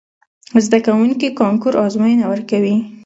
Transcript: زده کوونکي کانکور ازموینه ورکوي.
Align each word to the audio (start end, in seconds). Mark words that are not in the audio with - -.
زده 0.65 0.77
کوونکي 0.85 1.27
کانکور 1.39 1.73
ازموینه 1.85 2.25
ورکوي. 2.27 2.75